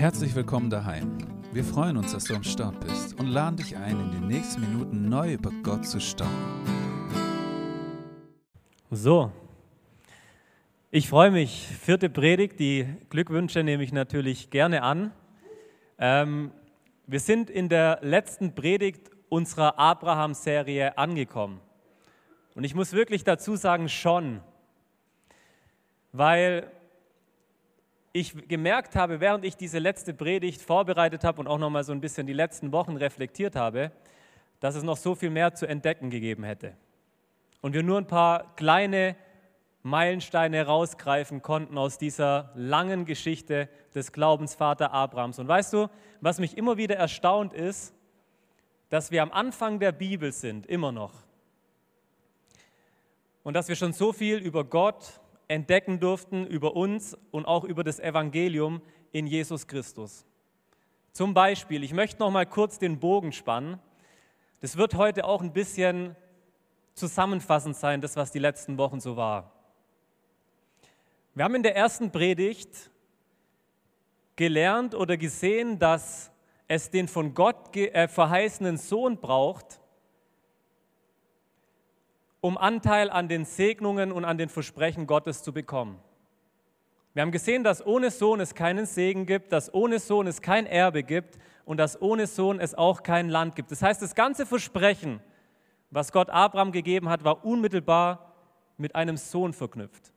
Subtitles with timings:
[0.00, 1.18] Herzlich willkommen daheim.
[1.52, 4.62] Wir freuen uns, dass du am Start bist und laden dich ein, in den nächsten
[4.62, 6.32] Minuten neu über Gott zu staunen.
[8.90, 9.30] So,
[10.90, 11.66] ich freue mich.
[11.66, 15.12] Vierte Predigt, die Glückwünsche nehme ich natürlich gerne an.
[15.98, 16.50] Ähm,
[17.06, 21.60] wir sind in der letzten Predigt unserer Abraham-Serie angekommen.
[22.54, 24.40] Und ich muss wirklich dazu sagen, schon,
[26.12, 26.72] weil
[28.12, 31.92] ich gemerkt habe, während ich diese letzte Predigt vorbereitet habe und auch noch mal so
[31.92, 33.92] ein bisschen die letzten Wochen reflektiert habe,
[34.58, 36.74] dass es noch so viel mehr zu entdecken gegeben hätte.
[37.60, 39.16] Und wir nur ein paar kleine
[39.82, 45.38] Meilensteine rausgreifen konnten aus dieser langen Geschichte des Glaubensvater Abrahams.
[45.38, 45.88] Und weißt du,
[46.20, 47.94] was mich immer wieder erstaunt ist,
[48.90, 51.14] dass wir am Anfang der Bibel sind, immer noch.
[53.42, 57.82] Und dass wir schon so viel über Gott entdecken durften, über uns und auch über
[57.82, 58.80] das Evangelium
[59.10, 60.24] in Jesus Christus.
[61.12, 63.80] Zum Beispiel, ich möchte noch mal kurz den Bogen spannen.
[64.60, 66.14] Das wird heute auch ein bisschen
[66.94, 69.52] zusammenfassend sein, das, was die letzten Wochen so war.
[71.34, 72.90] Wir haben in der ersten Predigt
[74.36, 76.30] gelernt oder gesehen, dass
[76.68, 79.79] es den von Gott äh, verheißenen Sohn braucht,
[82.40, 85.98] um Anteil an den Segnungen und an den Versprechen Gottes zu bekommen.
[87.12, 90.66] Wir haben gesehen, dass ohne Sohn es keinen Segen gibt, dass ohne Sohn es kein
[90.66, 93.70] Erbe gibt und dass ohne Sohn es auch kein Land gibt.
[93.72, 95.20] Das heißt, das ganze Versprechen,
[95.90, 98.32] was Gott Abraham gegeben hat, war unmittelbar
[98.76, 100.12] mit einem Sohn verknüpft.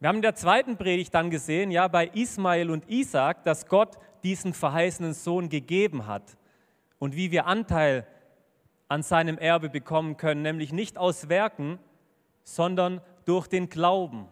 [0.00, 3.98] Wir haben in der zweiten Predigt dann gesehen, ja, bei Ismael und Isaac, dass Gott
[4.22, 6.36] diesen verheißenen Sohn gegeben hat
[6.98, 8.06] und wie wir Anteil
[8.88, 11.78] an seinem Erbe bekommen können, nämlich nicht aus Werken,
[12.42, 14.26] sondern durch den Glauben.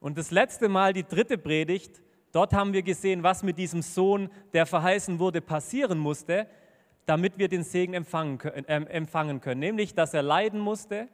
[0.00, 4.30] Und das letzte Mal, die dritte Predigt, dort haben wir gesehen, was mit diesem Sohn,
[4.52, 6.46] der verheißen wurde, passieren musste,
[7.06, 11.08] damit wir den Segen empfangen, äh, können, nämlich dass er leiden musste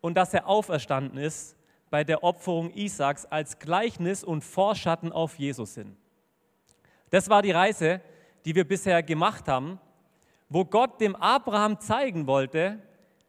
[0.00, 1.56] und dass er auferstanden ist
[1.88, 5.96] bei der Opferung Isaaks als Gleichnis und Vorschatten auf Jesus hin.
[7.10, 8.00] Das war die Reise,
[8.44, 9.78] die wir bisher gemacht haben
[10.50, 12.80] wo Gott dem Abraham zeigen wollte,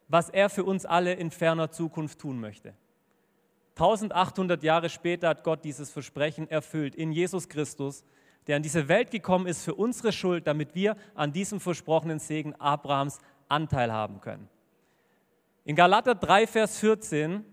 [0.08, 2.74] was er für uns alle in ferner Zukunft tun möchte.
[3.76, 8.04] 1800 Jahre später hat Gott dieses Versprechen erfüllt in Jesus Christus,
[8.46, 12.54] der in diese Welt gekommen ist für unsere Schuld, damit wir an diesem versprochenen Segen
[12.56, 14.48] Abrahams Anteil haben können.
[15.64, 17.44] In Galater 3, Vers 14,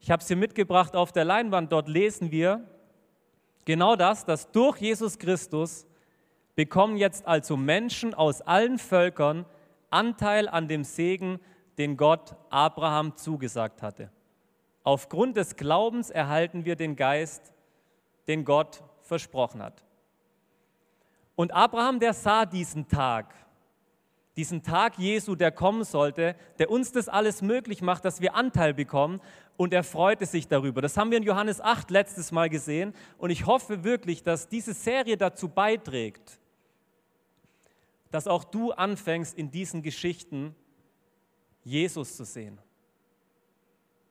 [0.00, 2.68] ich habe es hier mitgebracht auf der Leinwand, dort lesen wir
[3.64, 5.86] genau das, dass durch Jesus Christus
[6.54, 9.46] bekommen jetzt also Menschen aus allen Völkern
[9.90, 11.40] Anteil an dem Segen,
[11.78, 14.10] den Gott Abraham zugesagt hatte.
[14.82, 17.52] Aufgrund des Glaubens erhalten wir den Geist,
[18.28, 19.84] den Gott versprochen hat.
[21.36, 23.34] Und Abraham, der sah diesen Tag,
[24.36, 28.74] diesen Tag Jesu, der kommen sollte, der uns das alles möglich macht, dass wir Anteil
[28.74, 29.20] bekommen
[29.56, 30.82] und er freute sich darüber.
[30.82, 34.74] Das haben wir in Johannes 8 letztes Mal gesehen und ich hoffe wirklich, dass diese
[34.74, 36.40] Serie dazu beiträgt,
[38.14, 40.54] dass auch du anfängst, in diesen Geschichten
[41.64, 42.60] Jesus zu sehen.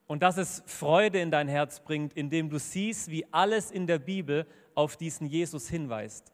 [0.08, 4.00] Und dass es Freude in dein Herz bringt, indem du siehst, wie alles in der
[4.00, 6.34] Bibel auf diesen Jesus hinweist.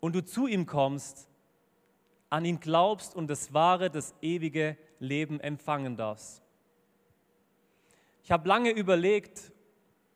[0.00, 1.30] Und du zu ihm kommst,
[2.28, 6.42] an ihn glaubst und das wahre, das ewige Leben empfangen darfst.
[8.22, 9.50] Ich habe lange überlegt,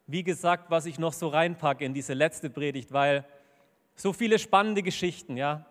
[0.06, 3.24] wie gesagt, was ich noch so reinpacke in diese letzte Predigt, weil
[3.94, 5.64] so viele spannende Geschichten, ja.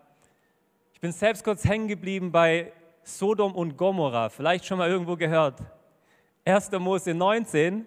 [0.98, 2.72] Ich bin selbst kurz hängen geblieben bei
[3.04, 5.60] Sodom und Gomorra, vielleicht schon mal irgendwo gehört.
[6.44, 6.72] 1.
[6.72, 7.86] Mose 19.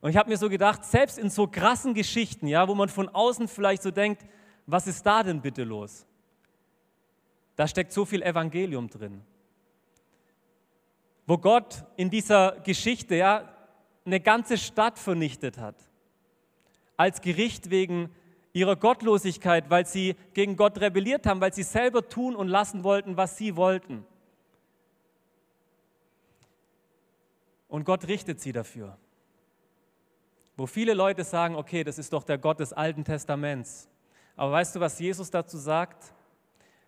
[0.00, 3.08] Und ich habe mir so gedacht, selbst in so krassen Geschichten, ja, wo man von
[3.08, 4.26] außen vielleicht so denkt,
[4.66, 6.04] was ist da denn bitte los?
[7.54, 9.22] Da steckt so viel Evangelium drin.
[11.28, 13.48] Wo Gott in dieser Geschichte ja
[14.04, 15.76] eine ganze Stadt vernichtet hat.
[16.96, 18.10] Als Gericht wegen
[18.56, 23.18] ihrer Gottlosigkeit, weil sie gegen Gott rebelliert haben, weil sie selber tun und lassen wollten,
[23.18, 24.06] was sie wollten.
[27.68, 28.96] Und Gott richtet sie dafür.
[30.56, 33.90] Wo viele Leute sagen, okay, das ist doch der Gott des Alten Testaments.
[34.36, 36.14] Aber weißt du, was Jesus dazu sagt?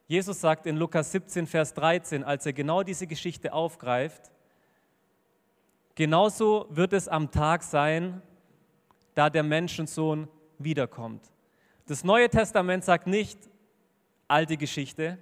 [0.06, 4.32] Jesus sagt in Lukas 17, Vers 13, als er genau diese Geschichte aufgreift,
[5.94, 8.22] genauso wird es am Tag sein,
[9.14, 10.28] da der Menschensohn
[10.58, 11.30] wiederkommt.
[11.88, 13.38] Das Neue Testament sagt nicht
[14.28, 15.16] alte Geschichte.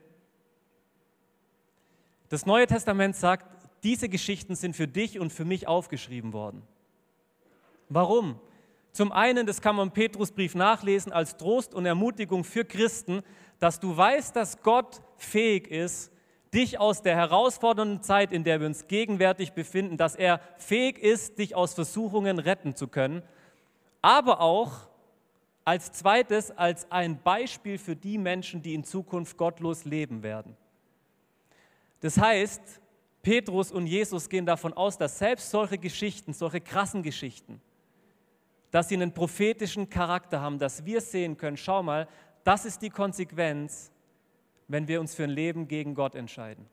[2.28, 3.46] Das Neue Testament sagt,
[3.84, 6.62] diese Geschichten sind für dich und für mich aufgeschrieben worden.
[7.88, 8.40] Warum?
[8.90, 13.22] Zum einen, das kann man im Petrusbrief nachlesen, als Trost und Ermutigung für Christen,
[13.60, 16.10] dass du weißt, dass Gott fähig ist,
[16.52, 21.38] dich aus der herausfordernden Zeit, in der wir uns gegenwärtig befinden, dass er fähig ist,
[21.38, 23.22] dich aus Versuchungen retten zu können,
[24.02, 24.88] aber auch
[25.66, 30.56] als zweites als ein Beispiel für die Menschen, die in Zukunft gottlos leben werden.
[31.98, 32.80] Das heißt,
[33.20, 37.60] Petrus und Jesus gehen davon aus, dass selbst solche Geschichten, solche krassen Geschichten,
[38.70, 42.06] dass sie einen prophetischen Charakter haben, dass wir sehen können, schau mal,
[42.44, 43.90] das ist die Konsequenz,
[44.68, 46.64] wenn wir uns für ein Leben gegen Gott entscheiden.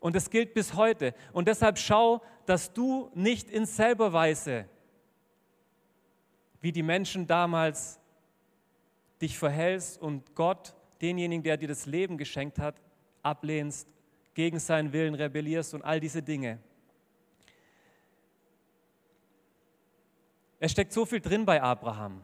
[0.00, 1.14] Und das gilt bis heute.
[1.32, 4.66] Und deshalb schau, dass du nicht in selber Weise,
[6.66, 8.00] wie die Menschen damals
[9.22, 12.82] dich verhältst und Gott, denjenigen, der dir das Leben geschenkt hat,
[13.22, 13.94] ablehnst,
[14.34, 16.58] gegen seinen Willen rebellierst und all diese Dinge.
[20.58, 22.20] Es steckt so viel drin bei Abraham.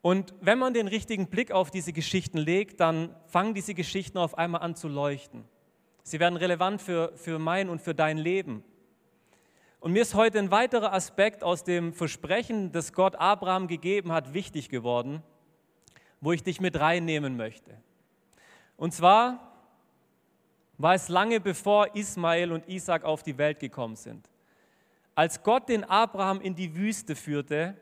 [0.00, 4.38] Und wenn man den richtigen Blick auf diese Geschichten legt, dann fangen diese Geschichten auf
[4.38, 5.44] einmal an zu leuchten.
[6.04, 8.62] Sie werden relevant für, für mein und für dein Leben.
[9.86, 14.34] Und mir ist heute ein weiterer Aspekt aus dem Versprechen, das Gott Abraham gegeben hat,
[14.34, 15.22] wichtig geworden,
[16.20, 17.70] wo ich dich mit reinnehmen möchte.
[18.76, 19.38] Und zwar
[20.76, 24.28] war es lange bevor Ismael und Isaac auf die Welt gekommen sind.
[25.14, 27.76] Als Gott den Abraham in die Wüste führte,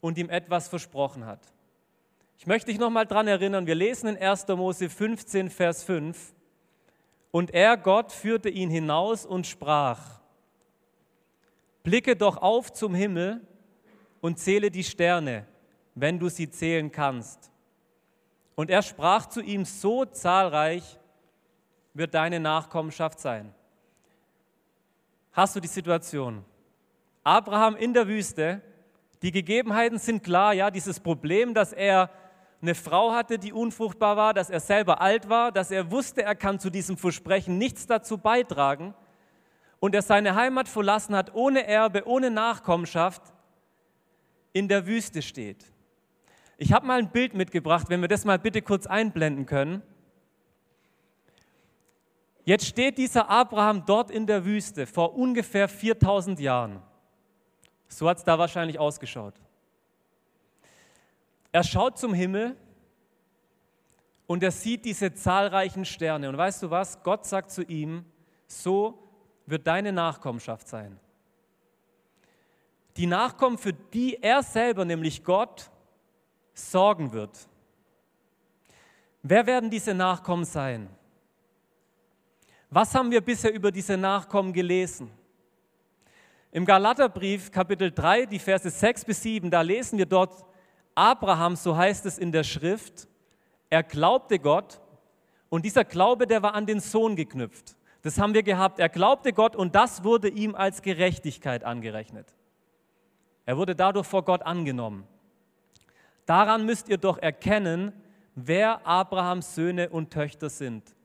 [0.00, 1.40] und ihm etwas versprochen hat.
[2.38, 4.48] Ich möchte dich nochmal daran erinnern, wir lesen in 1.
[4.48, 6.32] Mose 15, Vers 5.
[7.32, 10.17] Und er, Gott, führte ihn hinaus und sprach,
[11.88, 13.40] blicke doch auf zum Himmel
[14.20, 15.46] und zähle die Sterne,
[15.94, 17.50] wenn du sie zählen kannst.
[18.56, 20.98] Und er sprach zu ihm, so zahlreich
[21.94, 23.54] wird deine Nachkommenschaft sein.
[25.32, 26.44] Hast du die Situation?
[27.24, 28.60] Abraham in der Wüste,
[29.22, 32.10] die Gegebenheiten sind klar, ja, dieses Problem, dass er
[32.60, 36.34] eine Frau hatte, die unfruchtbar war, dass er selber alt war, dass er wusste, er
[36.34, 38.92] kann zu diesem Versprechen nichts dazu beitragen
[39.80, 43.22] und er seine Heimat verlassen hat, ohne Erbe, ohne Nachkommenschaft,
[44.52, 45.64] in der Wüste steht.
[46.56, 49.82] Ich habe mal ein Bild mitgebracht, wenn wir das mal bitte kurz einblenden können.
[52.44, 56.82] Jetzt steht dieser Abraham dort in der Wüste vor ungefähr 4000 Jahren.
[57.88, 59.34] So hat es da wahrscheinlich ausgeschaut.
[61.52, 62.56] Er schaut zum Himmel
[64.26, 66.28] und er sieht diese zahlreichen Sterne.
[66.28, 67.02] Und weißt du was?
[67.02, 68.04] Gott sagt zu ihm,
[68.46, 69.07] so
[69.50, 70.98] wird deine Nachkommenschaft sein.
[72.96, 75.70] Die Nachkommen, für die er selber, nämlich Gott,
[76.52, 77.48] sorgen wird.
[79.22, 80.88] Wer werden diese Nachkommen sein?
[82.70, 85.10] Was haben wir bisher über diese Nachkommen gelesen?
[86.50, 90.44] Im Galaterbrief Kapitel 3, die Verse 6 bis 7, da lesen wir dort,
[90.94, 93.06] Abraham, so heißt es in der Schrift,
[93.70, 94.80] er glaubte Gott
[95.48, 97.77] und dieser Glaube, der war an den Sohn geknüpft.
[98.08, 98.78] Das haben wir gehabt.
[98.78, 102.34] Er glaubte Gott und das wurde ihm als Gerechtigkeit angerechnet.
[103.44, 105.06] Er wurde dadurch vor Gott angenommen.
[106.24, 107.92] Daran müsst ihr doch erkennen,
[108.34, 110.96] wer Abrahams Söhne und Töchter sind.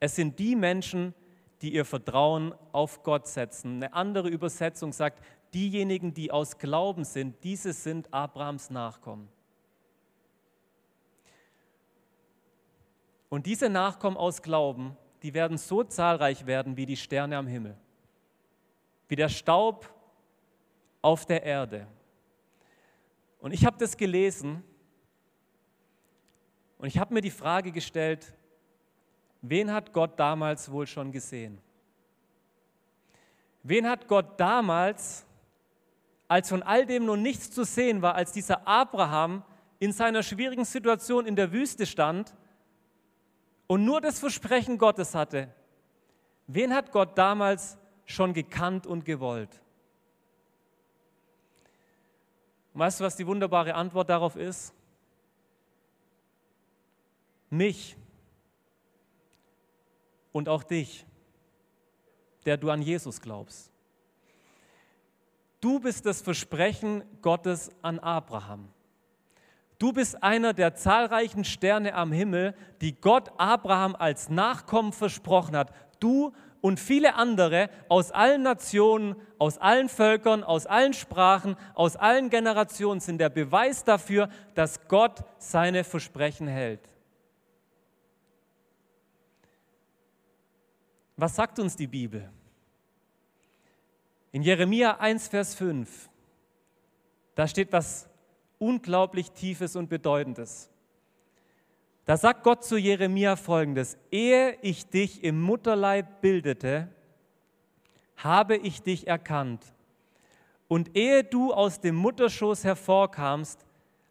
[0.00, 1.14] Es sind die Menschen,
[1.62, 3.76] die ihr Vertrauen auf Gott setzen.
[3.76, 5.22] Eine andere Übersetzung sagt,
[5.54, 9.28] diejenigen, die aus Glauben sind, diese sind Abrahams Nachkommen.
[13.28, 17.76] Und diese Nachkommen aus Glauben, die werden so zahlreich werden wie die Sterne am Himmel,
[19.08, 19.92] wie der Staub
[21.02, 21.86] auf der Erde.
[23.40, 24.62] Und ich habe das gelesen
[26.78, 28.34] und ich habe mir die Frage gestellt,
[29.42, 31.58] Wen hat Gott damals wohl schon gesehen?
[33.62, 35.26] Wen hat Gott damals,
[36.26, 39.44] als von all dem nun nichts zu sehen war, als dieser Abraham
[39.78, 42.34] in seiner schwierigen Situation in der Wüste stand
[43.68, 45.54] und nur das Versprechen Gottes hatte,
[46.48, 49.60] wen hat Gott damals schon gekannt und gewollt?
[52.74, 54.74] Und weißt du, was die wunderbare Antwort darauf ist?
[57.50, 57.96] Mich
[60.32, 61.06] und auch dich,
[62.46, 63.70] der du an Jesus glaubst.
[65.60, 68.68] Du bist das Versprechen Gottes an Abraham.
[69.78, 75.72] Du bist einer der zahlreichen Sterne am Himmel, die Gott Abraham als Nachkommen versprochen hat.
[76.00, 82.28] Du und viele andere aus allen Nationen, aus allen Völkern, aus allen Sprachen, aus allen
[82.28, 86.80] Generationen sind der Beweis dafür, dass Gott seine Versprechen hält.
[91.16, 92.28] Was sagt uns die Bibel?
[94.32, 96.10] In Jeremia 1, Vers 5,
[97.36, 98.07] da steht was
[98.58, 100.70] unglaublich Tiefes und Bedeutendes.
[102.04, 106.88] Da sagt Gott zu Jeremia folgendes, ehe ich dich im Mutterleib bildete,
[108.16, 109.62] habe ich dich erkannt.
[110.68, 113.64] Und ehe du aus dem Mutterschoß hervorkamst,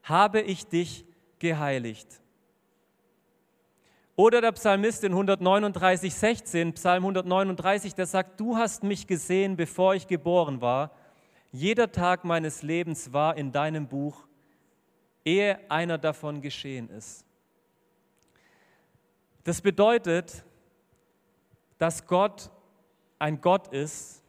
[0.04, 1.06] habe ich dich
[1.39, 2.22] geheiligt.
[4.16, 9.94] Oder der Psalmist in 139, 16, Psalm 139, der sagt, du hast mich gesehen, bevor
[9.94, 10.92] ich geboren war.
[11.51, 14.26] Jeder Tag meines Lebens war in deinem Buch,
[15.27, 17.25] ehe einer davon geschehen ist.
[19.43, 20.43] Das bedeutet,
[21.77, 22.50] dass Gott
[23.19, 24.24] ein Gott ist,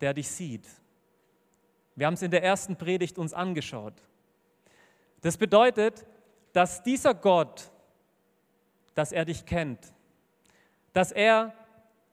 [0.00, 0.66] der dich sieht.
[1.96, 3.94] Wir haben es in der ersten Predigt uns angeschaut.
[5.22, 6.06] Das bedeutet,
[6.52, 7.70] dass dieser Gott,
[8.94, 9.92] dass er dich kennt,
[10.92, 11.52] dass er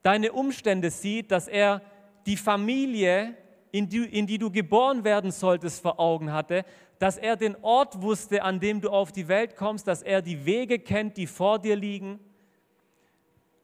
[0.01, 1.81] deine Umstände sieht, dass er
[2.25, 3.37] die Familie,
[3.71, 6.65] in die, in die du geboren werden solltest, vor Augen hatte,
[7.01, 10.45] dass er den Ort wusste, an dem du auf die Welt kommst, dass er die
[10.45, 12.19] Wege kennt, die vor dir liegen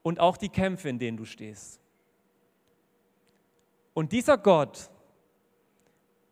[0.01, 1.79] und auch die Kämpfe, in denen du stehst.
[3.93, 4.89] Und dieser Gott,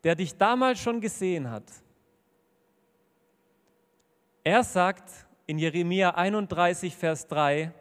[0.04, 1.66] der dich damals schon gesehen hat,
[4.44, 7.72] er sagt in Jeremia 31, Vers 3,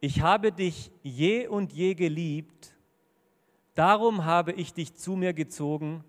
[0.00, 2.74] ich habe dich je und je geliebt,
[3.74, 6.02] darum habe ich dich zu mir gezogen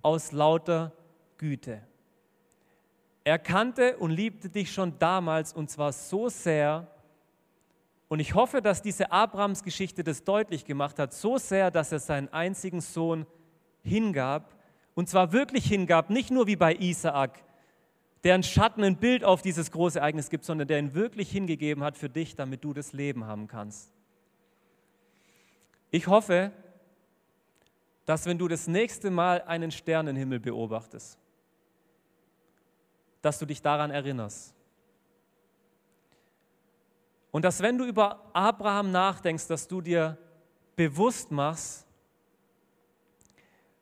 [0.00, 0.95] aus lauter
[1.38, 1.82] Güte.
[3.24, 6.86] Er kannte und liebte dich schon damals und zwar so sehr,
[8.08, 11.98] und ich hoffe, dass diese Abrahams Geschichte das deutlich gemacht hat, so sehr, dass er
[11.98, 13.26] seinen einzigen Sohn
[13.82, 14.54] hingab,
[14.94, 17.42] und zwar wirklich hingab, nicht nur wie bei Isaak,
[18.24, 21.84] der einen Schatten, ein Bild auf dieses große Ereignis gibt, sondern der ihn wirklich hingegeben
[21.84, 23.92] hat für dich, damit du das Leben haben kannst.
[25.90, 26.52] Ich hoffe,
[28.04, 31.18] dass wenn du das nächste Mal einen Sternenhimmel beobachtest,
[33.26, 34.54] dass du dich daran erinnerst.
[37.32, 40.16] Und dass wenn du über Abraham nachdenkst, dass du dir
[40.76, 41.88] bewusst machst,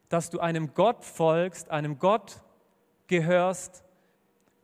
[0.09, 2.41] dass du einem Gott folgst, einem Gott
[3.07, 3.85] gehörst,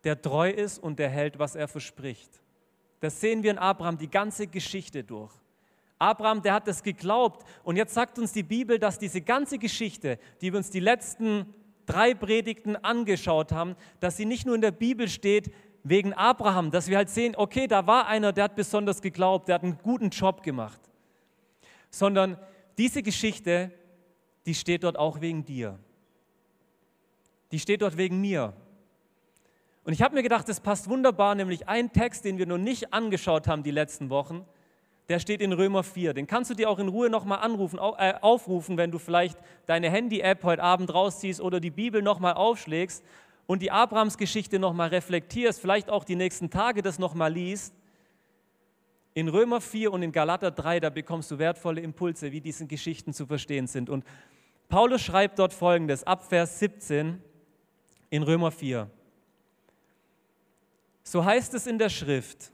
[0.04, 2.30] der treu ist und der hält, was er verspricht.
[3.00, 5.34] Das sehen wir in Abraham die ganze Geschichte durch.
[5.98, 7.46] Abraham, der hat es geglaubt.
[7.64, 11.52] Und jetzt sagt uns die Bibel, dass diese ganze Geschichte, die wir uns die letzten
[11.86, 16.88] drei Predigten angeschaut haben, dass sie nicht nur in der Bibel steht wegen Abraham, dass
[16.88, 20.10] wir halt sehen, okay, da war einer, der hat besonders geglaubt, der hat einen guten
[20.10, 20.80] Job gemacht,
[21.90, 22.38] sondern
[22.78, 23.72] diese Geschichte,
[24.46, 25.78] die steht dort auch wegen dir.
[27.52, 28.54] Die steht dort wegen mir.
[29.84, 32.92] Und ich habe mir gedacht, das passt wunderbar, nämlich ein Text, den wir noch nicht
[32.92, 34.44] angeschaut haben die letzten Wochen,
[35.10, 36.14] der steht in Römer 4.
[36.14, 39.36] Den kannst du dir auch in Ruhe nochmal anrufen, äh, aufrufen, wenn du vielleicht
[39.66, 43.04] deine Handy-App heute Abend rausziehst oder die Bibel nochmal aufschlägst
[43.48, 47.74] und die Abrahams-Geschichte nochmal reflektierst, vielleicht auch die nächsten Tage das nochmal liest.
[49.12, 53.12] In Römer 4 und in Galater 3, da bekommst du wertvolle Impulse, wie diese Geschichten
[53.12, 53.90] zu verstehen sind.
[53.90, 54.04] Und
[54.68, 57.20] Paulus schreibt dort folgendes, ab Vers 17
[58.10, 58.88] in Römer 4.
[61.02, 62.52] So heißt es in der Schrift,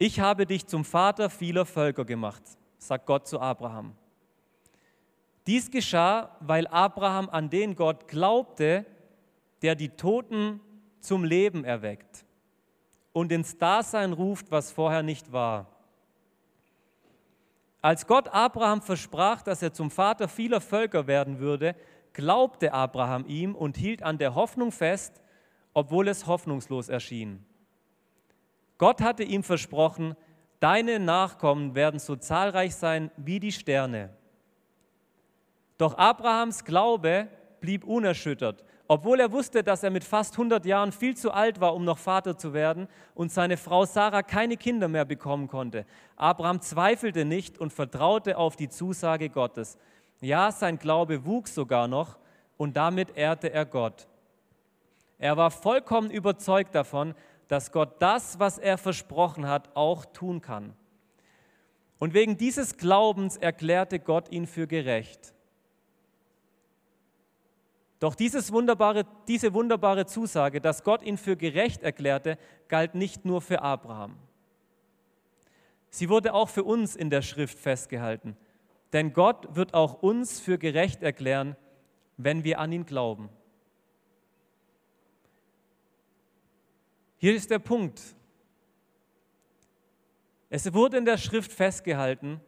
[0.00, 2.42] ich habe dich zum Vater vieler Völker gemacht,
[2.78, 3.94] sagt Gott zu Abraham.
[5.46, 8.86] Dies geschah, weil Abraham an den Gott glaubte,
[9.60, 10.60] der die Toten
[11.00, 12.24] zum Leben erweckt
[13.12, 15.66] und ins Dasein ruft, was vorher nicht war.
[17.82, 21.76] Als Gott Abraham versprach, dass er zum Vater vieler Völker werden würde,
[22.14, 25.20] glaubte Abraham ihm und hielt an der Hoffnung fest,
[25.74, 27.44] obwohl es hoffnungslos erschien.
[28.80, 30.16] Gott hatte ihm versprochen,
[30.58, 34.08] deine Nachkommen werden so zahlreich sein wie die Sterne.
[35.76, 37.28] Doch Abrahams Glaube
[37.60, 41.74] blieb unerschüttert, obwohl er wusste, dass er mit fast 100 Jahren viel zu alt war,
[41.74, 45.84] um noch Vater zu werden und seine Frau Sarah keine Kinder mehr bekommen konnte.
[46.16, 49.76] Abraham zweifelte nicht und vertraute auf die Zusage Gottes.
[50.22, 52.16] Ja, sein Glaube wuchs sogar noch
[52.56, 54.08] und damit ehrte er Gott.
[55.18, 57.14] Er war vollkommen überzeugt davon,
[57.50, 60.72] dass Gott das, was er versprochen hat, auch tun kann.
[61.98, 65.34] Und wegen dieses Glaubens erklärte Gott ihn für gerecht.
[67.98, 72.38] Doch wunderbare, diese wunderbare Zusage, dass Gott ihn für gerecht erklärte,
[72.68, 74.16] galt nicht nur für Abraham.
[75.88, 78.36] Sie wurde auch für uns in der Schrift festgehalten.
[78.92, 81.56] Denn Gott wird auch uns für gerecht erklären,
[82.16, 83.28] wenn wir an ihn glauben.
[87.22, 88.00] Hier ist der Punkt.
[90.48, 92.40] Es wurde in der Schrift festgehalten,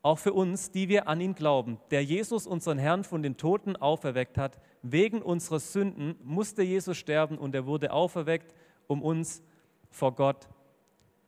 [0.00, 1.78] auch für uns, die wir an ihn glauben.
[1.90, 7.36] Der Jesus, unseren Herrn, von den Toten auferweckt hat, wegen unserer Sünden musste Jesus sterben
[7.36, 8.54] und er wurde auferweckt,
[8.86, 9.42] um uns
[9.90, 10.48] vor Gott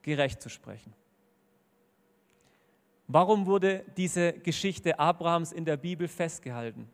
[0.01, 0.95] gerecht zu sprechen.
[3.07, 6.89] Warum wurde diese Geschichte Abrahams in der Bibel festgehalten?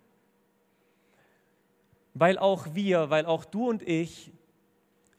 [2.15, 4.33] Weil auch wir, weil auch du und ich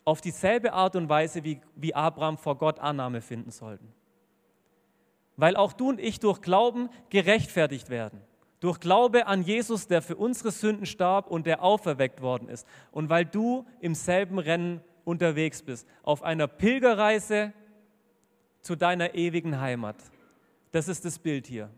[0.04, 3.94] auf dieselbe Art und Weise wie, wie Abraham vor Gott Annahme finden sollten
[5.42, 8.22] weil auch du und ich durch Glauben gerechtfertigt werden.
[8.60, 12.68] Durch Glaube an Jesus, der für unsere Sünden starb und der auferweckt worden ist.
[12.92, 17.54] Und weil du im selben Rennen unterwegs bist, auf einer Pilgerreise
[18.62, 19.96] zu deiner ewigen Heimat.
[20.72, 21.72] Das ist das Bild hier.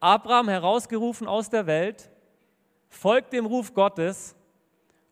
[0.00, 2.10] Abraham herausgerufen aus der Welt,
[2.88, 4.34] folgt dem Ruf Gottes,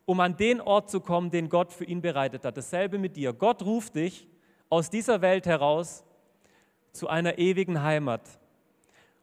[0.06, 2.56] um an den Ort zu kommen, den Gott für ihn bereitet hat.
[2.56, 3.32] Dasselbe mit dir.
[3.32, 4.26] Gott ruft dich
[4.70, 6.04] aus dieser Welt heraus
[6.92, 8.22] zu einer ewigen Heimat.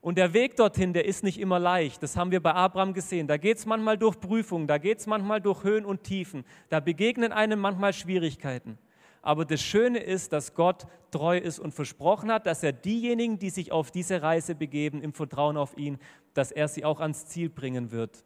[0.02, 2.04] Und der Weg dorthin, der ist nicht immer leicht.
[2.04, 3.26] Das haben wir bei Abraham gesehen.
[3.26, 6.44] Da geht es manchmal durch Prüfungen, da geht es manchmal durch Höhen und Tiefen.
[6.68, 8.78] Da begegnen einem manchmal Schwierigkeiten.
[9.22, 13.50] Aber das Schöne ist, dass Gott treu ist und versprochen hat, dass er diejenigen, die
[13.50, 15.98] sich auf diese Reise begeben, im Vertrauen auf ihn,
[16.34, 18.26] dass er sie auch ans Ziel bringen wird.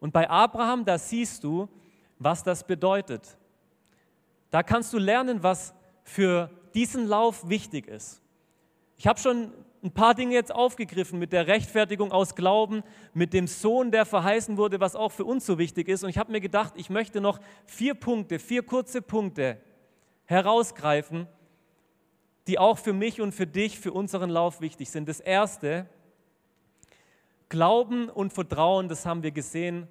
[0.00, 1.68] Und bei Abraham, da siehst du,
[2.18, 3.36] was das bedeutet.
[4.50, 8.22] Da kannst du lernen, was für diesen Lauf wichtig ist.
[8.96, 9.52] Ich habe schon
[9.82, 12.82] ein paar Dinge jetzt aufgegriffen mit der Rechtfertigung aus Glauben,
[13.14, 16.04] mit dem Sohn, der verheißen wurde, was auch für uns so wichtig ist.
[16.04, 19.58] Und ich habe mir gedacht, ich möchte noch vier Punkte, vier kurze Punkte
[20.26, 21.26] herausgreifen,
[22.46, 25.08] die auch für mich und für dich, für unseren Lauf wichtig sind.
[25.08, 25.86] Das erste,
[27.50, 29.86] Glauben und Vertrauen, das haben wir gesehen,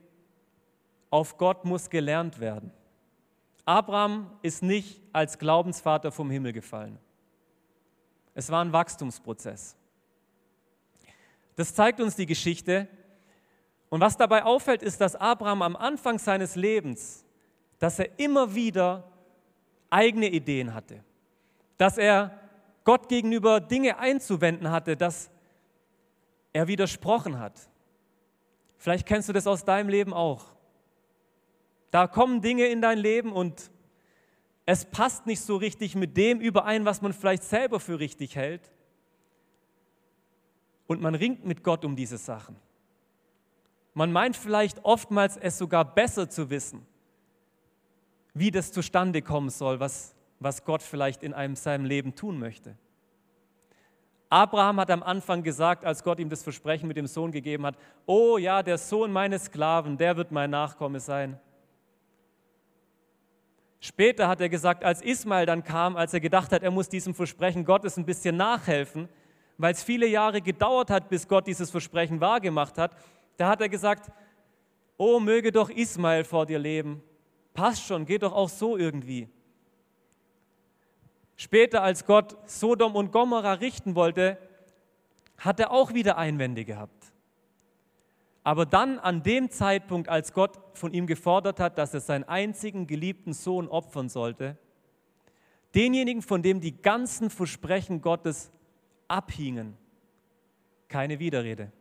[1.12, 2.72] auf Gott muss gelernt werden.
[3.66, 6.98] Abraham ist nicht als Glaubensvater vom Himmel gefallen.
[8.34, 9.76] Es war ein Wachstumsprozess.
[11.56, 12.88] Das zeigt uns die Geschichte.
[13.90, 17.26] Und was dabei auffällt, ist, dass Abraham am Anfang seines Lebens,
[17.80, 19.04] dass er immer wieder
[19.90, 21.04] eigene Ideen hatte,
[21.78, 22.40] dass er
[22.86, 25.30] Gott gegenüber Dinge einzuwenden hatte, dass
[26.54, 27.70] er widersprochen hat.
[28.78, 30.46] Vielleicht kennst du das aus deinem Leben auch.
[31.92, 33.72] Da kommen Dinge in dein Leben und
[34.66, 38.72] es passt nicht so richtig mit dem überein, was man vielleicht selber für richtig hält.
[40.88, 42.56] Und man ringt mit Gott um diese Sachen.
[43.94, 46.86] Man meint vielleicht oftmals es sogar besser zu wissen,
[48.34, 52.78] wie das zustande kommen soll, was, was Gott vielleicht in einem seinem Leben tun möchte.
[54.30, 57.76] Abraham hat am Anfang gesagt, als Gott ihm das Versprechen mit dem Sohn gegeben hat,
[58.06, 61.40] oh ja, der Sohn meines Sklaven, der wird mein Nachkomme sein.
[63.80, 67.16] Später hat er gesagt, als Ismael dann kam, als er gedacht hat, er muss diesem
[67.16, 69.10] Versprechen Gottes ein bisschen nachhelfen,
[69.58, 72.96] weil es viele Jahre gedauert hat, bis Gott dieses Versprechen wahrgemacht hat,
[73.38, 74.12] da hat er gesagt,
[74.98, 77.02] oh, möge doch Ismael vor dir leben.
[77.54, 79.28] Passt schon, geht doch auch so irgendwie.
[81.42, 84.38] Später, als Gott Sodom und Gomorra richten wollte,
[85.38, 87.14] hat er auch wieder Einwände gehabt.
[88.44, 92.88] Aber dann an dem Zeitpunkt, als Gott von ihm gefordert hat, dass er seinen einzigen
[92.88, 94.58] geliebten Sohn opfern sollte,
[95.74, 98.52] denjenigen, von dem die ganzen Versprechen Gottes
[99.08, 99.78] abhingen,
[100.90, 101.72] keine Widerrede,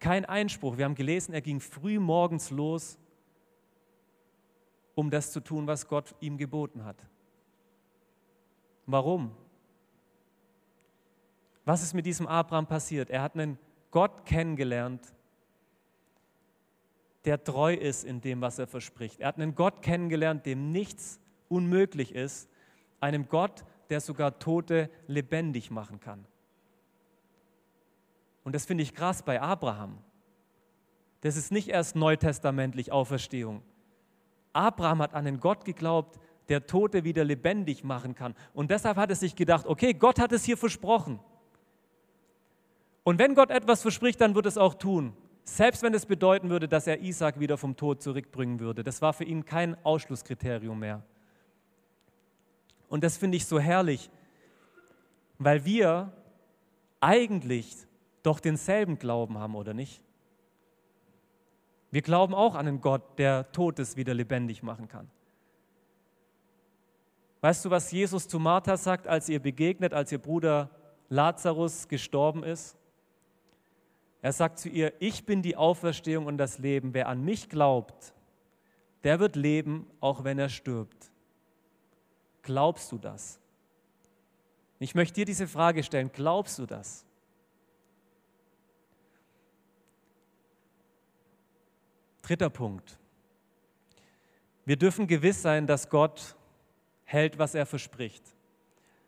[0.00, 0.78] kein Einspruch.
[0.78, 2.98] Wir haben gelesen, er ging früh morgens los,
[4.94, 6.96] um das zu tun, was Gott ihm geboten hat.
[8.92, 9.34] Warum?
[11.64, 13.08] Was ist mit diesem Abraham passiert?
[13.08, 13.58] Er hat einen
[13.90, 15.14] Gott kennengelernt,
[17.24, 19.20] der treu ist in dem, was er verspricht.
[19.20, 22.50] Er hat einen Gott kennengelernt, dem nichts unmöglich ist,
[23.00, 26.26] einem Gott, der sogar Tote lebendig machen kann.
[28.44, 29.96] Und das finde ich krass bei Abraham.
[31.22, 33.62] Das ist nicht erst neutestamentlich Auferstehung.
[34.52, 38.34] Abraham hat an einen Gott geglaubt, der Tote wieder lebendig machen kann.
[38.54, 41.20] Und deshalb hat er sich gedacht, okay, Gott hat es hier versprochen.
[43.04, 45.14] Und wenn Gott etwas verspricht, dann wird es auch tun.
[45.44, 48.84] Selbst wenn es bedeuten würde, dass er Isaac wieder vom Tod zurückbringen würde.
[48.84, 51.02] Das war für ihn kein Ausschlusskriterium mehr.
[52.88, 54.10] Und das finde ich so herrlich,
[55.38, 56.12] weil wir
[57.00, 57.74] eigentlich
[58.22, 60.02] doch denselben Glauben haben, oder nicht?
[61.90, 65.10] Wir glauben auch an einen Gott, der Totes wieder lebendig machen kann.
[67.42, 70.70] Weißt du, was Jesus zu Martha sagt, als ihr begegnet, als ihr Bruder
[71.08, 72.76] Lazarus gestorben ist?
[74.22, 76.94] Er sagt zu ihr, ich bin die Auferstehung und das Leben.
[76.94, 78.14] Wer an mich glaubt,
[79.02, 81.10] der wird leben, auch wenn er stirbt.
[82.42, 83.40] Glaubst du das?
[84.78, 87.04] Ich möchte dir diese Frage stellen, glaubst du das?
[92.22, 93.00] Dritter Punkt.
[94.64, 96.36] Wir dürfen gewiss sein, dass Gott
[97.12, 98.22] hält, was er verspricht.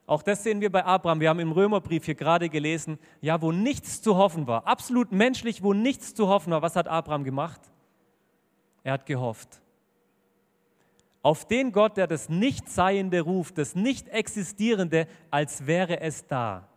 [0.07, 1.21] Auch das sehen wir bei Abraham.
[1.21, 5.63] Wir haben im Römerbrief hier gerade gelesen, ja, wo nichts zu hoffen war, absolut menschlich,
[5.63, 7.61] wo nichts zu hoffen war, was hat Abraham gemacht?
[8.83, 9.63] Er hat gehofft.
[11.23, 16.69] Auf den Gott, der das Nichtseiende ruft, das Nicht-Existierende, als wäre es da.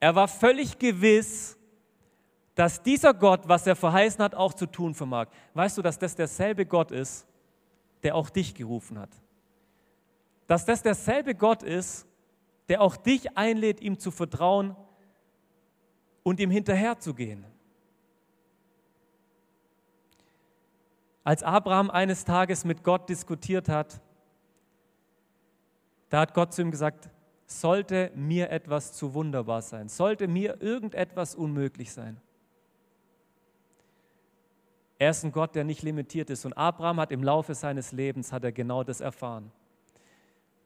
[0.00, 1.56] Er war völlig gewiss,
[2.56, 5.28] dass dieser Gott, was er verheißen hat, auch zu tun vermag.
[5.54, 7.24] Weißt du, dass das derselbe Gott ist,
[8.02, 9.10] der auch dich gerufen hat?
[10.46, 12.06] Dass das derselbe Gott ist,
[12.68, 14.76] der auch dich einlädt, ihm zu vertrauen
[16.22, 17.44] und ihm hinterherzugehen.
[21.24, 24.00] Als Abraham eines Tages mit Gott diskutiert hat,
[26.08, 27.08] da hat Gott zu ihm gesagt,
[27.46, 32.20] sollte mir etwas zu wunderbar sein, sollte mir irgendetwas unmöglich sein.
[35.00, 36.44] Er ist ein Gott, der nicht limitiert ist.
[36.44, 39.50] Und Abraham hat im Laufe seines Lebens, hat er genau das erfahren.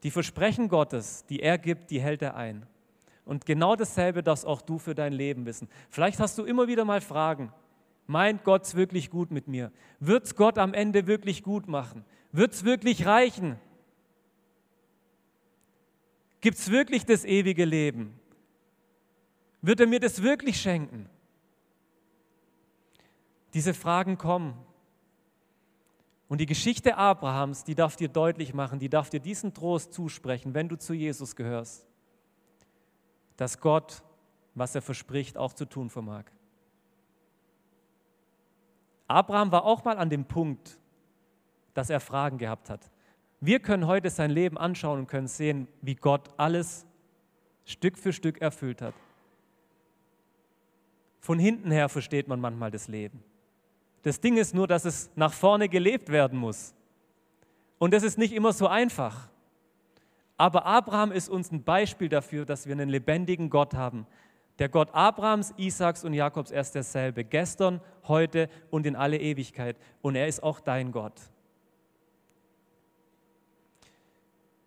[0.03, 2.67] Die Versprechen Gottes, die er gibt, die hält er ein.
[3.25, 5.69] Und genau dasselbe darfst auch du für dein Leben wissen.
[5.89, 7.53] Vielleicht hast du immer wieder mal Fragen.
[8.09, 9.71] Meint Gott es wirklich gut mit mir?
[10.01, 12.05] Wird es Gott am Ende wirklich gut machen?
[12.33, 13.57] Wird es wirklich reichen?
[16.41, 18.19] Gibt es wirklich das ewige Leben?
[19.63, 21.09] Wird er mir das wirklich schenken?
[23.55, 24.55] Diese Fragen kommen.
[26.29, 30.55] Und die Geschichte Abrahams, die darf dir deutlich machen, die darf dir diesen Trost zusprechen,
[30.55, 31.87] wenn du zu Jesus gehörst,
[33.37, 34.03] dass Gott,
[34.55, 36.25] was er verspricht, auch zu tun vermag.
[39.07, 40.79] Abraham war auch mal an dem Punkt,
[41.75, 42.91] dass er Fragen gehabt hat.
[43.41, 46.87] Wir können heute sein Leben anschauen und können sehen, wie Gott alles
[47.65, 48.95] Stück für Stück erfüllt hat.
[51.21, 53.23] Von hinten her versteht man manchmal das Leben.
[54.05, 56.75] Das Ding ist nur, dass es nach vorne gelebt werden muss.
[57.79, 59.31] Und das ist nicht immer so einfach.
[60.37, 64.07] Aber Abraham ist uns ein Beispiel dafür, dass wir einen lebendigen Gott haben.
[64.59, 67.25] Der Gott Abrahams, Isaaks und Jakobs, er ist derselbe.
[67.25, 69.79] Gestern, heute und in alle Ewigkeit.
[70.03, 71.19] Und er ist auch dein Gott.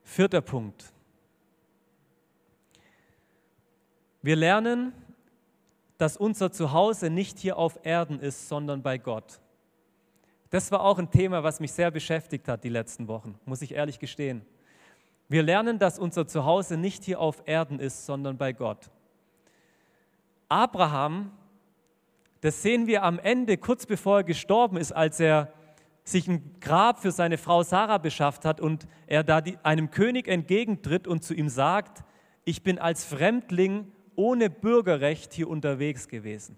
[0.02, 0.92] Vierter Punkt.
[4.24, 4.94] Wir lernen,
[5.98, 9.40] dass unser Zuhause nicht hier auf Erden ist, sondern bei Gott.
[10.50, 13.74] Das war auch ein Thema, was mich sehr beschäftigt hat die letzten Wochen, muss ich
[13.74, 14.46] ehrlich gestehen.
[15.28, 18.90] Wir lernen, dass unser Zuhause nicht hier auf Erden ist, sondern bei Gott.
[20.48, 21.32] Abraham,
[22.40, 25.52] das sehen wir am Ende, kurz bevor er gestorben ist, als er
[26.06, 31.06] sich ein Grab für seine Frau Sarah beschafft hat und er da einem König entgegentritt
[31.08, 32.06] und zu ihm sagt,
[32.46, 36.58] ich bin als Fremdling ohne Bürgerrecht hier unterwegs gewesen.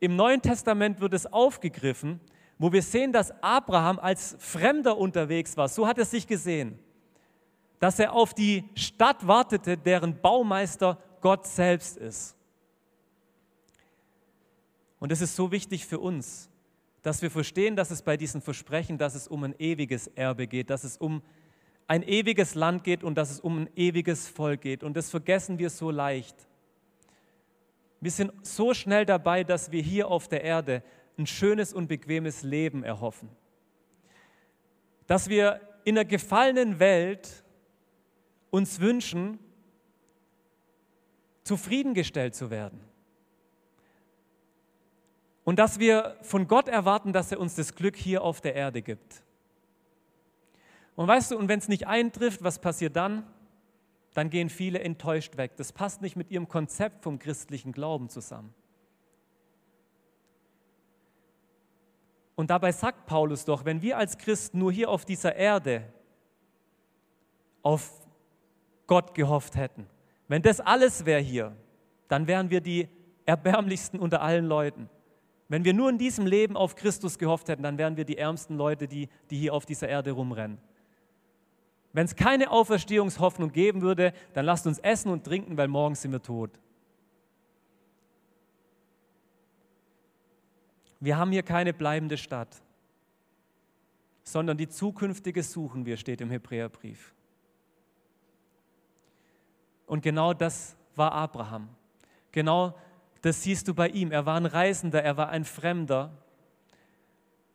[0.00, 2.20] Im Neuen Testament wird es aufgegriffen,
[2.58, 5.68] wo wir sehen, dass Abraham als Fremder unterwegs war.
[5.68, 6.78] So hat er sich gesehen,
[7.78, 12.36] dass er auf die Stadt wartete, deren Baumeister Gott selbst ist.
[14.98, 16.50] Und es ist so wichtig für uns,
[17.02, 20.70] dass wir verstehen, dass es bei diesen Versprechen, dass es um ein ewiges Erbe geht,
[20.70, 21.22] dass es um
[21.88, 24.84] ein ewiges Land geht und dass es um ein ewiges Volk geht.
[24.84, 26.36] Und das vergessen wir so leicht.
[28.00, 30.84] Wir sind so schnell dabei, dass wir hier auf der Erde
[31.16, 33.30] ein schönes und bequemes Leben erhoffen.
[35.06, 37.42] Dass wir in einer gefallenen Welt
[38.50, 39.38] uns wünschen,
[41.42, 42.80] zufriedengestellt zu werden.
[45.44, 48.82] Und dass wir von Gott erwarten, dass er uns das Glück hier auf der Erde
[48.82, 49.24] gibt.
[50.98, 53.22] Und weißt du, und wenn es nicht eintrifft, was passiert dann?
[54.14, 55.52] Dann gehen viele enttäuscht weg.
[55.56, 58.52] Das passt nicht mit ihrem Konzept vom christlichen Glauben zusammen.
[62.34, 65.84] Und dabei sagt Paulus doch, wenn wir als Christen nur hier auf dieser Erde
[67.62, 67.92] auf
[68.88, 69.86] Gott gehofft hätten,
[70.26, 71.54] wenn das alles wäre hier,
[72.08, 72.88] dann wären wir die
[73.24, 74.90] erbärmlichsten unter allen Leuten.
[75.46, 78.56] Wenn wir nur in diesem Leben auf Christus gehofft hätten, dann wären wir die ärmsten
[78.56, 80.58] Leute, die, die hier auf dieser Erde rumrennen.
[81.92, 86.12] Wenn es keine Auferstehungshoffnung geben würde, dann lasst uns essen und trinken, weil morgen sind
[86.12, 86.50] wir tot.
[91.00, 92.60] Wir haben hier keine bleibende Stadt,
[94.22, 97.14] sondern die zukünftige suchen wir, steht im Hebräerbrief.
[99.86, 101.68] Und genau das war Abraham.
[102.32, 102.74] Genau
[103.22, 104.12] das siehst du bei ihm.
[104.12, 106.10] Er war ein Reisender, er war ein Fremder.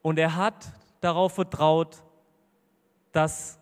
[0.02, 2.04] Und er hat darauf vertraut,
[3.12, 3.60] dass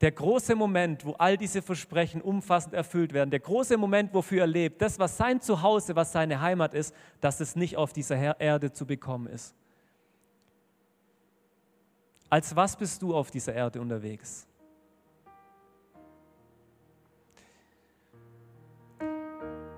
[0.00, 4.46] der große Moment, wo all diese Versprechen umfassend erfüllt werden, der große Moment, wofür er
[4.46, 8.72] lebt, das, was sein Zuhause, was seine Heimat ist, dass es nicht auf dieser Erde
[8.72, 9.54] zu bekommen ist.
[12.28, 14.46] Als was bist du auf dieser Erde unterwegs?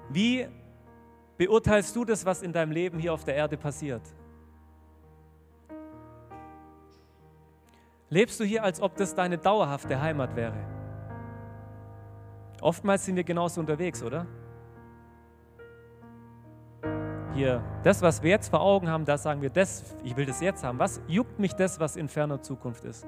[0.09, 0.49] Wie
[1.37, 4.03] beurteilst du das, was in deinem Leben hier auf der Erde passiert?
[8.09, 10.55] Lebst du hier, als ob das deine dauerhafte Heimat wäre?
[12.61, 14.27] Oftmals sind wir genauso unterwegs, oder?
[17.35, 20.41] Hier, das, was wir jetzt vor Augen haben, da sagen wir, das, ich will das
[20.41, 20.79] jetzt haben.
[20.79, 23.07] Was juckt mich das, was in ferner Zukunft ist?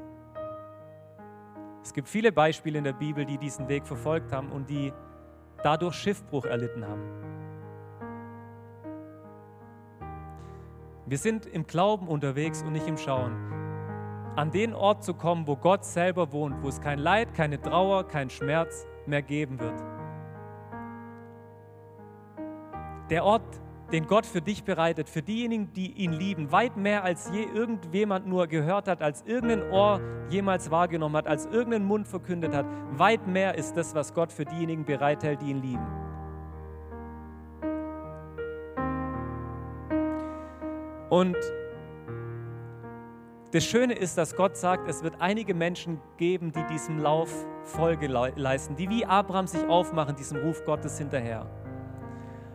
[1.82, 4.92] Es gibt viele Beispiele in der Bibel, die diesen Weg verfolgt haben und die
[5.62, 7.02] dadurch Schiffbruch erlitten haben.
[11.06, 13.67] Wir sind im Glauben unterwegs und nicht im Schauen.
[14.38, 18.06] An den Ort zu kommen, wo Gott selber wohnt, wo es kein Leid, keine Trauer,
[18.06, 19.74] kein Schmerz mehr geben wird.
[23.10, 23.42] Der Ort,
[23.90, 28.28] den Gott für dich bereitet, für diejenigen, die ihn lieben, weit mehr als je irgendjemand
[28.28, 32.66] nur gehört hat, als irgendein Ohr jemals wahrgenommen hat, als irgendein Mund verkündet hat.
[32.92, 35.86] Weit mehr ist das, was Gott für diejenigen bereithält, die ihn lieben.
[41.10, 41.36] Und
[43.50, 47.30] das Schöne ist, dass Gott sagt, es wird einige Menschen geben, die diesem Lauf
[47.62, 51.46] Folge leisten, die wie Abraham sich aufmachen, diesem Ruf Gottes hinterher.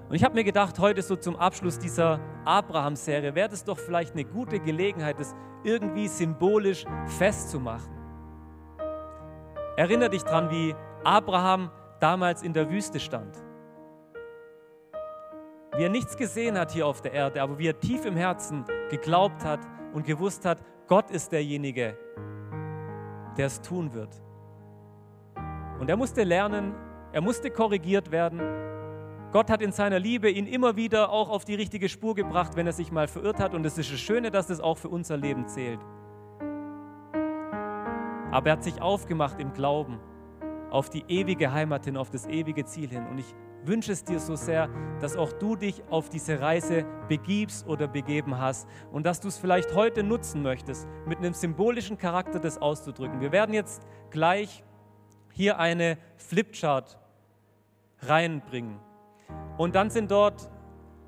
[0.09, 4.13] Und ich habe mir gedacht, heute so zum Abschluss dieser Abraham-Serie wäre das doch vielleicht
[4.13, 6.85] eine gute Gelegenheit, das irgendwie symbolisch
[7.17, 7.91] festzumachen.
[9.75, 13.35] Erinner dich dran, wie Abraham damals in der Wüste stand.
[15.75, 18.65] Wie er nichts gesehen hat hier auf der Erde, aber wie er tief im Herzen
[18.91, 19.61] geglaubt hat
[19.93, 21.97] und gewusst hat, Gott ist derjenige,
[23.37, 24.21] der es tun wird.
[25.79, 26.73] Und er musste lernen,
[27.11, 28.39] er musste korrigiert werden,
[29.33, 32.67] Gott hat in seiner Liebe ihn immer wieder auch auf die richtige Spur gebracht, wenn
[32.67, 33.55] er sich mal verirrt hat.
[33.55, 35.79] Und es ist das Schöne, dass das auch für unser Leben zählt.
[38.29, 39.99] Aber er hat sich aufgemacht im Glauben
[40.69, 43.07] auf die ewige Heimat hin, auf das ewige Ziel hin.
[43.07, 43.33] Und ich
[43.67, 48.37] wünsche es dir so sehr, dass auch du dich auf diese Reise begibst oder begeben
[48.37, 53.21] hast und dass du es vielleicht heute nutzen möchtest, mit einem symbolischen Charakter das auszudrücken.
[53.21, 54.63] Wir werden jetzt gleich
[55.31, 56.97] hier eine Flipchart
[57.99, 58.79] reinbringen.
[59.57, 60.49] Und dann sind dort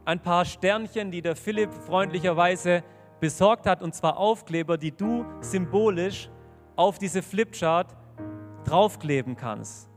[0.06, 2.84] ein paar Sternchen, die der Philipp freundlicherweise
[3.20, 6.30] besorgt hat, und zwar Aufkleber, die du symbolisch
[6.76, 7.96] auf diese Flipchart
[8.66, 9.90] draufkleben kannst.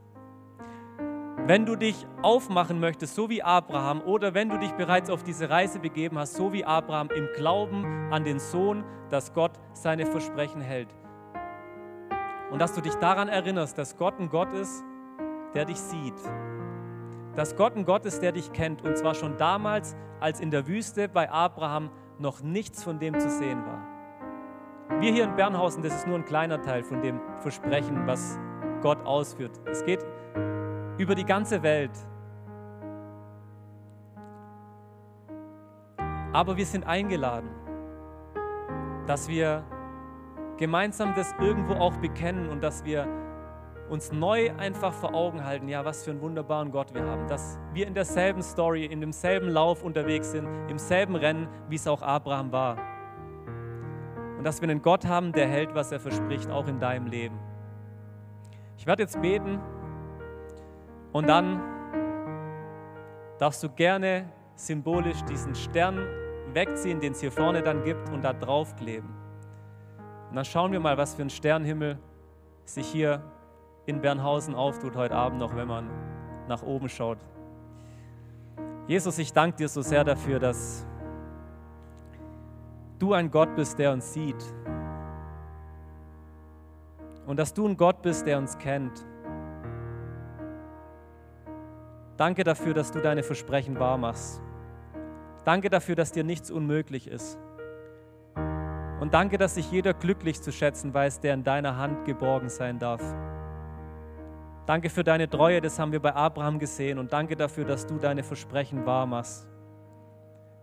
[1.49, 5.49] Wenn du dich aufmachen möchtest, so wie Abraham, oder wenn du dich bereits auf diese
[5.49, 10.61] Reise begeben hast, so wie Abraham, im Glauben an den Sohn, dass Gott seine Versprechen
[10.61, 10.95] hält.
[12.51, 14.85] Und dass du dich daran erinnerst, dass Gott ein Gott ist,
[15.55, 16.21] der dich sieht,
[17.35, 18.85] dass Gott ein Gott ist, der dich kennt.
[18.85, 23.31] Und zwar schon damals, als in der Wüste bei Abraham noch nichts von dem zu
[23.31, 25.01] sehen war.
[25.01, 28.39] Wir hier in Bernhausen, das ist nur ein kleiner Teil von dem Versprechen, was
[28.83, 29.59] Gott ausführt.
[29.65, 30.05] Es geht
[30.99, 31.93] über die ganze Welt.
[36.33, 37.49] Aber wir sind eingeladen,
[39.07, 39.65] dass wir
[40.59, 43.07] gemeinsam das irgendwo auch bekennen und dass wir
[43.89, 47.59] uns neu einfach vor Augen halten, ja, was für einen wunderbaren Gott wir haben, dass
[47.73, 52.03] wir in derselben Story, in demselben Lauf unterwegs sind, im selben Rennen, wie es auch
[52.03, 52.77] Abraham war.
[54.37, 57.39] Und dass wir einen Gott haben, der hält, was er verspricht, auch in deinem Leben.
[58.77, 59.59] Ich werde jetzt beten
[61.12, 61.61] und dann
[63.38, 66.07] darfst du gerne symbolisch diesen Stern
[66.53, 69.09] wegziehen, den es hier vorne dann gibt und da draufkleben.
[70.29, 71.99] Und dann schauen wir mal, was für ein Sternhimmel
[72.64, 73.23] sich hier
[73.87, 75.88] in Bernhausen auftut heute Abend noch, wenn man
[76.49, 77.18] nach oben schaut.
[78.87, 80.87] Jesus, ich danke dir so sehr dafür, dass
[82.99, 84.42] du ein Gott bist, der uns sieht.
[87.27, 89.07] Und dass du ein Gott bist, der uns kennt.
[92.18, 94.42] Danke dafür, dass du deine Versprechen wahr machst.
[95.44, 97.38] Danke dafür, dass dir nichts unmöglich ist.
[99.00, 102.81] Und danke, dass sich jeder glücklich zu schätzen weiß, der in deiner Hand geborgen sein
[102.81, 103.00] darf.
[104.66, 106.98] Danke für deine Treue, das haben wir bei Abraham gesehen.
[106.98, 109.46] Und danke dafür, dass du deine Versprechen wahr machst.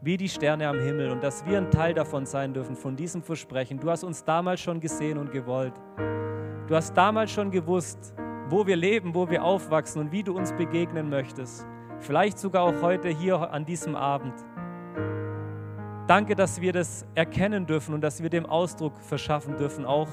[0.02, 3.24] Wie die Sterne am Himmel und dass wir ein Teil davon sein dürfen, von diesem
[3.24, 3.80] Versprechen.
[3.80, 5.74] Du hast uns damals schon gesehen und gewollt.
[6.68, 8.14] Du hast damals schon gewusst,
[8.50, 11.66] wo wir leben, wo wir aufwachsen und wie du uns begegnen möchtest.
[12.00, 14.34] Vielleicht sogar auch heute hier an diesem Abend.
[16.08, 20.10] Danke, dass wir das erkennen dürfen und dass wir dem Ausdruck verschaffen dürfen, auch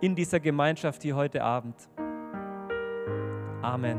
[0.00, 1.76] in dieser Gemeinschaft hier heute Abend.
[3.62, 3.98] Amen.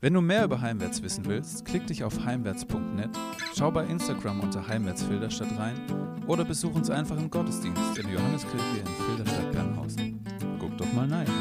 [0.00, 3.10] Wenn du mehr über Heimwärts wissen willst, klick dich auf heimwärts.net,
[3.54, 5.80] schau bei Instagram unter Heimwärts Filderstadt rein
[6.26, 10.15] oder besuch uns einfach im Gottesdienst in der Johanneskirche in Filderstadt-Bernhausen.
[11.06, 11.35] know.